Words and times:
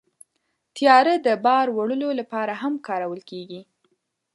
طیاره 0.75 1.15
د 1.27 1.27
بار 1.45 1.65
وړلو 1.77 2.09
لپاره 2.19 2.53
هم 2.61 2.73
کارول 2.87 3.21
کېږي. 3.29 3.61